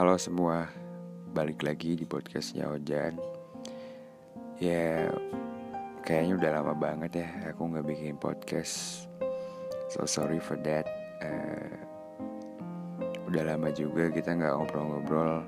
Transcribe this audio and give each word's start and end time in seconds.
Halo 0.00 0.16
semua, 0.16 0.64
balik 1.36 1.60
lagi 1.60 1.92
di 1.92 2.08
podcastnya 2.08 2.72
Ojan 2.72 3.20
Ya, 4.56 5.12
kayaknya 6.00 6.40
udah 6.40 6.50
lama 6.56 6.72
banget 6.72 7.20
ya 7.20 7.28
aku 7.52 7.68
nggak 7.68 7.84
bikin 7.84 8.16
podcast. 8.16 9.04
So 9.92 10.08
sorry 10.08 10.40
for 10.40 10.56
that. 10.64 10.88
Uh, 11.20 11.76
Udah 13.28 13.52
lama 13.52 13.68
juga 13.76 14.08
kita 14.08 14.40
nggak 14.40 14.56
ngobrol-ngobrol. 14.56 15.44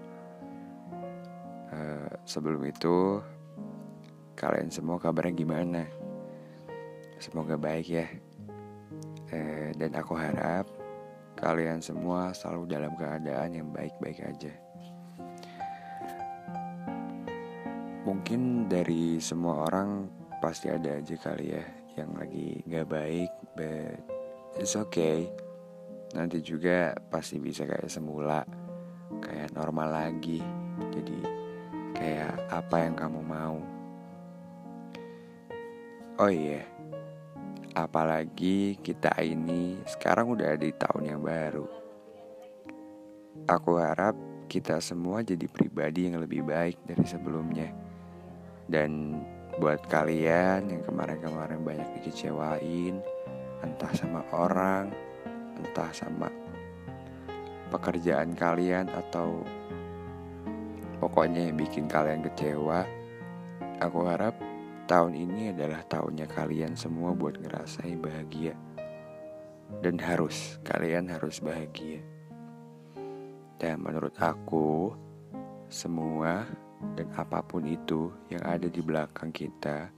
Uh, 1.72 2.12
Sebelum 2.28 2.60
itu, 2.68 3.24
kalian 4.36 4.68
semua 4.68 5.00
kabarnya 5.00 5.32
gimana? 5.32 5.88
Semoga 7.16 7.56
baik 7.56 7.88
ya. 7.88 8.04
Uh, 9.32 9.72
Dan 9.80 9.96
aku 9.96 10.12
harap 10.12 10.81
kalian 11.42 11.82
semua 11.82 12.30
selalu 12.30 12.70
dalam 12.70 12.94
keadaan 12.94 13.50
yang 13.50 13.68
baik-baik 13.74 14.22
aja. 14.22 14.54
Mungkin 18.06 18.70
dari 18.70 19.18
semua 19.18 19.66
orang 19.66 20.06
pasti 20.38 20.70
ada 20.70 21.02
aja 21.02 21.18
kali 21.18 21.50
ya 21.50 21.64
yang 21.98 22.14
lagi 22.14 22.62
gak 22.70 22.86
baik, 22.86 23.30
but 23.58 23.98
it's 24.54 24.78
okay. 24.78 25.26
Nanti 26.14 26.38
juga 26.38 26.94
pasti 27.10 27.42
bisa 27.42 27.66
kayak 27.66 27.90
semula, 27.90 28.46
kayak 29.18 29.50
normal 29.58 29.90
lagi. 29.90 30.38
Jadi 30.94 31.18
kayak 31.98 32.38
apa 32.54 32.86
yang 32.86 32.94
kamu 32.94 33.18
mau. 33.18 33.58
Oh 36.22 36.30
iya, 36.30 36.62
Apalagi 37.72 38.76
kita 38.84 39.16
ini 39.24 39.80
sekarang 39.88 40.36
udah 40.36 40.52
di 40.60 40.76
tahun 40.76 41.16
yang 41.16 41.24
baru. 41.24 41.64
Aku 43.48 43.80
harap 43.80 44.12
kita 44.44 44.76
semua 44.84 45.24
jadi 45.24 45.48
pribadi 45.48 46.04
yang 46.04 46.20
lebih 46.20 46.44
baik 46.44 46.76
dari 46.84 47.00
sebelumnya. 47.08 47.72
Dan 48.68 49.24
buat 49.56 49.88
kalian 49.88 50.68
yang 50.68 50.84
kemarin-kemarin 50.84 51.64
banyak 51.64 51.88
dikecewain, 51.96 53.00
entah 53.64 53.92
sama 53.96 54.20
orang, 54.36 54.92
entah 55.56 55.88
sama 55.96 56.28
pekerjaan 57.72 58.36
kalian 58.36 58.92
atau 58.92 59.40
pokoknya 61.00 61.48
yang 61.48 61.56
bikin 61.56 61.88
kalian 61.88 62.20
kecewa, 62.20 62.84
aku 63.80 64.04
harap 64.04 64.36
tahun 64.92 65.16
ini 65.16 65.56
adalah 65.56 65.80
tahunnya 65.88 66.28
kalian 66.28 66.76
semua 66.76 67.16
buat 67.16 67.40
ngerasain 67.40 67.96
bahagia. 67.96 68.52
Dan 69.80 69.96
harus, 69.96 70.60
kalian 70.68 71.08
harus 71.08 71.40
bahagia. 71.40 72.04
Dan 73.56 73.80
menurut 73.80 74.12
aku, 74.20 74.92
semua 75.72 76.44
dan 76.92 77.08
apa 77.16 77.40
pun 77.40 77.64
itu 77.64 78.12
yang 78.28 78.44
ada 78.44 78.68
di 78.68 78.84
belakang 78.84 79.32
kita 79.32 79.88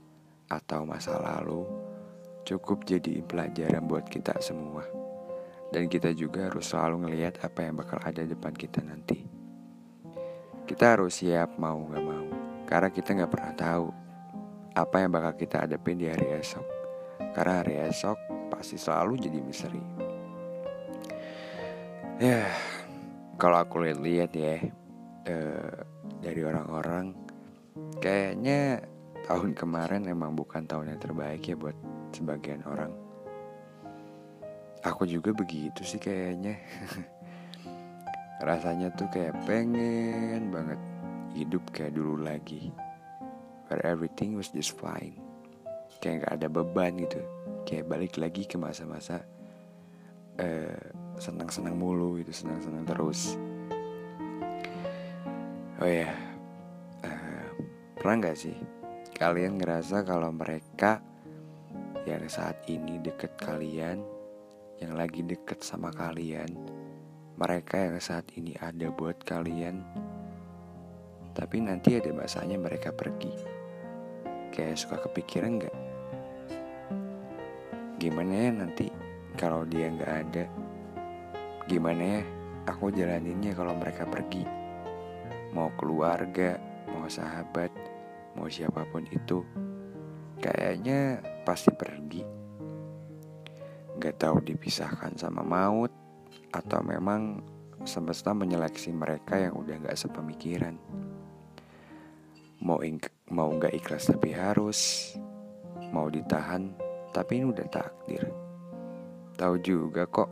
atau 0.47 0.87
masa 0.87 1.19
lalu 1.19 1.67
cukup 2.47 2.87
jadi 2.87 3.19
pelajaran 3.27 3.83
buat 3.83 4.07
kita 4.07 4.39
semua. 4.39 4.87
Dan 5.75 5.91
kita 5.91 6.15
juga 6.15 6.47
harus 6.47 6.71
selalu 6.71 7.03
ngelihat 7.03 7.43
apa 7.43 7.67
yang 7.67 7.75
bakal 7.75 7.99
ada 7.99 8.23
depan 8.23 8.55
kita 8.55 8.79
nanti. 8.79 9.27
Kita 10.63 10.95
harus 10.95 11.19
siap 11.19 11.59
mau 11.59 11.83
gak 11.91 11.99
mau, 11.99 12.27
karena 12.63 12.87
kita 12.95 13.11
gak 13.11 13.33
pernah 13.33 13.53
tahu 13.59 14.04
apa 14.75 14.95
yang 14.99 15.15
bakal 15.15 15.33
kita 15.39 15.63
hadapin 15.63 15.95
di 15.95 16.11
hari 16.11 16.35
esok. 16.35 16.67
Karena 17.31 17.63
hari 17.63 17.79
esok 17.87 18.19
pasti 18.51 18.75
selalu 18.75 19.15
jadi 19.23 19.39
misteri. 19.39 19.83
Ya, 22.19 22.47
kalau 23.39 23.63
aku 23.63 23.83
lihat-lihat 23.87 24.31
ya 24.35 24.55
uh, 25.31 25.75
dari 26.19 26.41
orang-orang, 26.43 27.15
kayaknya 28.03 28.83
tahun 29.27 29.55
kemarin 29.55 30.11
emang 30.11 30.35
bukan 30.35 30.67
tahun 30.67 30.95
yang 30.95 30.99
terbaik 30.99 31.43
ya 31.47 31.55
buat 31.55 31.75
sebagian 32.11 32.63
orang. 32.67 32.91
Aku 34.83 35.07
juga 35.07 35.31
begitu 35.31 35.87
sih 35.87 35.99
kayaknya. 35.99 36.59
Rasanya 38.47 38.91
tuh 38.91 39.07
kayak 39.07 39.39
pengen 39.47 40.51
banget 40.51 40.79
hidup 41.35 41.63
kayak 41.71 41.95
dulu 41.95 42.19
lagi 42.23 42.71
where 43.67 43.81
everything 43.85 44.37
was 44.37 44.51
just 44.53 44.75
fine. 44.77 45.17
Kayak 46.03 46.27
gak 46.27 46.33
ada 46.41 46.47
beban 46.51 46.93
gitu. 47.01 47.21
Kayak 47.65 47.89
balik 47.89 48.13
lagi 48.21 48.45
ke 48.45 48.59
masa-masa 48.59 49.25
uh, 50.37 50.85
senang-senang 51.17 51.75
mulu 51.75 52.19
gitu 52.21 52.31
senang-senang 52.45 52.83
terus. 52.85 53.39
Oh 55.79 55.89
ya 55.89 56.07
yeah. 56.07 56.15
uh, 57.03 57.47
pernah 57.99 58.15
nggak 58.23 58.37
sih 58.39 58.55
kalian 59.15 59.59
ngerasa 59.59 60.03
kalau 60.03 60.31
mereka 60.31 60.99
yang 62.03 62.27
saat 62.27 62.63
ini 62.67 62.99
deket 62.99 63.35
kalian 63.39 64.03
yang 64.83 64.93
lagi 64.93 65.23
deket 65.23 65.63
sama 65.63 65.91
kalian 65.95 66.51
mereka 67.39 67.79
yang 67.79 67.99
saat 68.03 68.27
ini 68.35 68.55
ada 68.59 68.91
buat 68.91 69.23
kalian 69.23 69.83
tapi 71.31 71.63
nanti 71.63 71.95
ada 71.95 72.11
masanya 72.11 72.59
mereka 72.59 72.91
pergi 72.91 73.54
kayak 74.55 74.79
suka 74.79 75.03
kepikiran 75.03 75.59
nggak? 75.59 75.75
Gimana 77.99 78.31
ya 78.31 78.49
nanti 78.55 78.87
kalau 79.35 79.67
dia 79.67 79.91
nggak 79.91 80.13
ada? 80.23 80.45
Gimana 81.67 82.03
ya 82.03 82.21
aku 82.71 82.95
jalaninnya 82.95 83.51
kalau 83.51 83.75
mereka 83.75 84.07
pergi? 84.07 84.47
Mau 85.51 85.67
keluarga 85.75 86.55
mau 86.95 87.11
sahabat 87.11 87.71
mau 88.35 88.47
siapa 88.51 88.83
pun 88.91 89.03
itu 89.11 89.43
kayaknya 90.39 91.23
pasti 91.47 91.71
pergi. 91.71 92.23
Nggak 93.95 94.15
tahu 94.19 94.43
dipisahkan 94.43 95.15
sama 95.15 95.43
maut 95.43 95.91
atau 96.51 96.79
memang 96.83 97.39
semesta 97.87 98.35
menyeleksi 98.35 98.91
mereka 98.91 99.39
yang 99.39 99.55
udah 99.55 99.75
nggak 99.83 99.99
sepemikiran. 99.99 100.75
Mau 102.59 102.83
mau 103.33 103.49
nggak 103.49 103.73
ikhlas 103.73 104.09
tapi 104.09 104.29
harus. 104.33 105.13
Mau 105.89 106.11
ditahan 106.11 106.69
tapi 107.09 107.41
ini 107.41 107.45
udah 107.49 107.67
takdir. 107.71 108.29
Tahu 109.39 109.55
juga 109.63 110.05
kok 110.05 110.29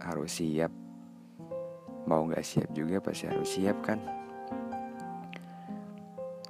harus 0.00 0.40
siap. 0.40 0.72
Mau 2.06 2.22
nggak 2.30 2.46
siap 2.46 2.70
juga 2.72 3.02
pasti 3.02 3.26
harus 3.26 3.48
siap 3.50 3.76
kan? 3.82 3.98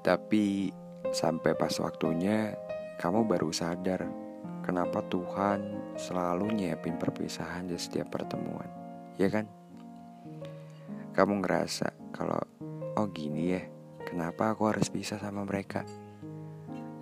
Tapi 0.05 0.71
sampai 1.11 1.53
pas 1.59 1.73
waktunya 1.83 2.55
kamu 3.03 3.27
baru 3.27 3.51
sadar 3.51 4.07
kenapa 4.63 5.03
Tuhan 5.11 5.95
selalu 5.99 6.63
nyiapin 6.63 6.95
perpisahan 6.95 7.67
di 7.67 7.75
setiap 7.75 8.15
pertemuan. 8.15 8.69
Ya 9.19 9.27
kan? 9.33 9.49
Kamu 11.17 11.41
ngerasa 11.43 12.13
kalau 12.13 12.39
oh 13.01 13.09
gini 13.09 13.57
ya 13.57 13.76
Kenapa 14.07 14.55
aku 14.55 14.71
harus 14.71 14.87
bisa 14.87 15.19
sama 15.19 15.43
mereka? 15.43 15.83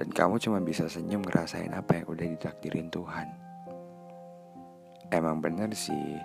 Dan 0.01 0.09
kamu 0.09 0.41
cuma 0.41 0.59
bisa 0.65 0.89
senyum 0.89 1.21
ngerasain 1.21 1.71
apa 1.77 2.01
yang 2.01 2.07
udah 2.09 2.27
ditakdirin 2.33 2.89
Tuhan. 2.89 3.29
Emang 5.13 5.39
bener 5.45 5.69
sih, 5.77 6.17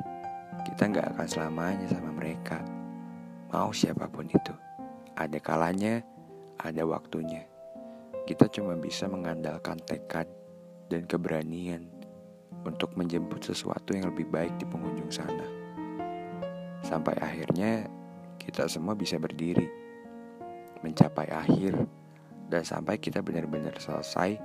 kita 0.63 0.87
nggak 0.87 1.07
akan 1.13 1.27
selamanya 1.27 1.85
sama 1.91 2.15
mereka. 2.15 2.63
Mau 3.51 3.75
siapa 3.75 4.07
pun 4.07 4.31
itu. 4.31 4.55
Ada 5.19 5.37
kalanya, 5.43 5.99
ada 6.63 6.87
waktunya. 6.87 7.43
Kita 8.23 8.47
cuma 8.47 8.79
bisa 8.79 9.11
mengandalkan 9.11 9.83
tekad 9.83 10.31
dan 10.87 11.03
keberanian 11.05 11.85
untuk 12.63 12.95
menjemput 12.95 13.43
sesuatu 13.43 13.91
yang 13.91 14.15
lebih 14.15 14.31
baik 14.31 14.55
di 14.55 14.65
pengunjung 14.65 15.11
sana. 15.11 15.45
Sampai 16.81 17.19
akhirnya 17.19 17.85
kita 18.39 18.65
semua 18.71 18.95
bisa 18.95 19.19
berdiri 19.19 19.78
mencapai 20.81 21.27
akhir, 21.31 21.75
dan 22.49 22.63
sampai 22.65 22.97
kita 22.97 23.21
benar-benar 23.21 23.77
selesai 23.77 24.39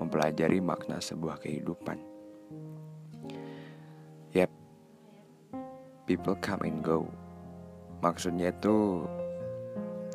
mempelajari 0.00 0.58
makna 0.64 0.96
sebuah 0.96 1.42
kehidupan. 1.44 2.00
Yap, 4.32 4.48
people 6.08 6.38
come 6.40 6.64
and 6.64 6.80
go. 6.80 7.04
Maksudnya 8.00 8.48
itu 8.48 9.04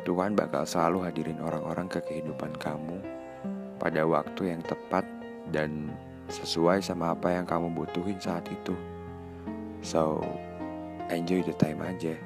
Tuhan 0.06 0.33
bakal 0.33 0.66
selalu 0.66 1.06
hadirin 1.06 1.38
orang-orang 1.38 1.86
ke 1.86 2.01
kehidupan 2.01 2.57
kamu 2.57 2.98
pada 3.78 4.01
waktu 4.06 4.57
yang 4.57 4.62
tepat 4.66 5.06
dan 5.54 5.94
sesuai 6.30 6.81
sama 6.81 7.13
apa 7.13 7.30
yang 7.30 7.45
kamu 7.45 7.69
butuhin 7.74 8.18
saat 8.18 8.45
itu. 8.50 8.74
So, 9.86 10.25
enjoy 11.13 11.45
the 11.45 11.54
time 11.54 11.86
aja. 11.86 12.18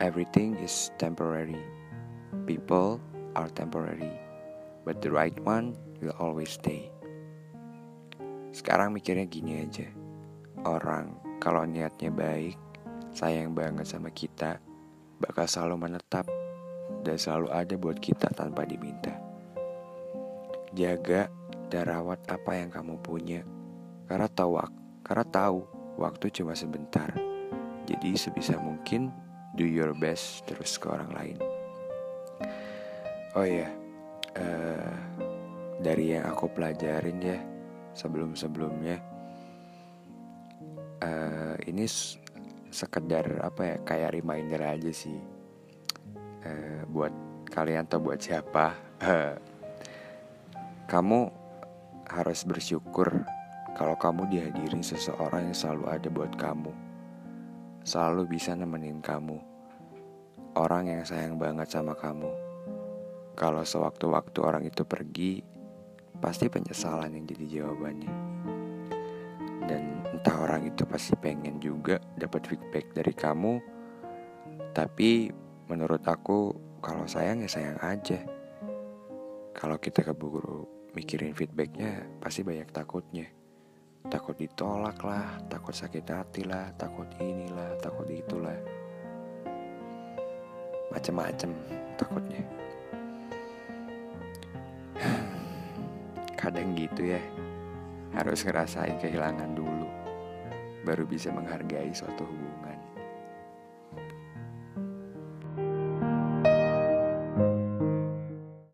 Everything 0.00 0.56
is 0.64 0.88
temporary. 0.96 1.77
People 2.48 2.96
are 3.36 3.52
temporary, 3.52 4.08
but 4.88 5.04
the 5.04 5.12
right 5.12 5.36
one 5.44 5.76
will 6.00 6.16
always 6.16 6.56
stay. 6.56 6.88
Sekarang 8.56 8.96
mikirnya 8.96 9.28
gini 9.28 9.60
aja. 9.60 9.84
Orang 10.64 11.20
kalau 11.44 11.68
niatnya 11.68 12.08
baik, 12.08 12.56
sayang 13.12 13.52
banget 13.52 13.84
sama 13.84 14.08
kita, 14.08 14.64
bakal 15.20 15.44
selalu 15.44 15.92
menetap 15.92 16.24
dan 17.04 17.20
selalu 17.20 17.52
ada 17.52 17.74
buat 17.76 18.00
kita 18.00 18.32
tanpa 18.32 18.64
diminta. 18.64 19.12
Jaga 20.72 21.28
dan 21.68 21.84
rawat 21.84 22.24
apa 22.32 22.56
yang 22.56 22.72
kamu 22.72 22.96
punya, 23.04 23.44
karena 24.08 24.24
tahu 24.24 24.56
karena 25.04 25.24
tahu 25.28 25.68
waktu 26.00 26.32
cuma 26.32 26.56
sebentar. 26.56 27.12
Jadi 27.84 28.16
sebisa 28.16 28.56
mungkin 28.56 29.12
do 29.52 29.68
your 29.68 29.92
best 29.92 30.48
terus 30.48 30.80
ke 30.80 30.88
orang 30.88 31.12
lain. 31.12 31.47
Oh 33.36 33.44
iya, 33.44 33.68
uh, 34.40 34.92
dari 35.84 36.16
yang 36.16 36.24
aku 36.32 36.48
pelajarin 36.48 37.20
ya 37.20 37.36
sebelum-sebelumnya, 37.92 38.96
uh, 41.04 41.54
ini 41.68 41.84
sekedar 42.72 43.44
apa 43.44 43.60
ya 43.64 43.76
kayak 43.84 44.16
reminder 44.16 44.60
aja 44.64 44.92
sih 44.92 45.20
uh, 46.44 46.88
buat 46.88 47.12
kalian 47.52 47.84
atau 47.84 48.00
buat 48.00 48.16
siapa. 48.16 48.72
kamu 50.92 51.28
harus 52.08 52.48
bersyukur 52.48 53.12
kalau 53.76 53.94
kamu 54.00 54.24
dihadirin 54.32 54.80
seseorang 54.80 55.52
yang 55.52 55.56
selalu 55.56 55.84
ada 55.92 56.08
buat 56.08 56.32
kamu. 56.40 56.72
Selalu 57.84 58.24
bisa 58.24 58.56
nemenin 58.56 59.04
kamu. 59.04 59.36
Orang 60.56 60.88
yang 60.88 61.04
sayang 61.04 61.36
banget 61.36 61.68
sama 61.68 61.92
kamu. 61.92 62.47
Kalau 63.38 63.62
sewaktu-waktu 63.62 64.38
orang 64.42 64.66
itu 64.66 64.82
pergi, 64.82 65.38
pasti 66.18 66.50
penyesalan 66.50 67.14
yang 67.14 67.22
jadi 67.22 67.46
jawabannya. 67.62 68.14
Dan 69.62 70.02
entah 70.10 70.36
orang 70.42 70.66
itu 70.66 70.82
pasti 70.82 71.14
pengen 71.14 71.62
juga 71.62 72.02
dapat 72.18 72.50
feedback 72.50 72.90
dari 72.98 73.14
kamu. 73.14 73.62
Tapi 74.74 75.30
menurut 75.70 76.02
aku 76.02 76.50
kalau 76.82 77.06
sayang 77.06 77.46
ya 77.46 77.50
sayang 77.50 77.78
aja. 77.78 78.18
Kalau 79.54 79.78
kita 79.78 80.02
keburu 80.02 80.66
mikirin 80.98 81.30
feedbacknya 81.30 82.10
pasti 82.18 82.42
banyak 82.42 82.74
takutnya 82.74 83.30
takut 84.08 84.34
ditolak 84.40 84.96
lah 85.04 85.36
takut 85.52 85.76
sakit 85.76 86.06
hati 86.08 86.42
lah 86.48 86.72
takut 86.80 87.04
inilah 87.20 87.76
takut 87.82 88.08
itulah 88.08 88.56
macem-macem 90.88 91.52
takutnya 92.00 92.40
kadang 96.48 96.72
gitu 96.72 97.12
ya. 97.12 97.20
Harus 98.16 98.40
ngerasain 98.44 98.96
kehilangan 98.96 99.52
dulu 99.52 99.88
baru 100.88 101.04
bisa 101.04 101.28
menghargai 101.28 101.92
suatu 101.92 102.24
hubungan 102.24 102.67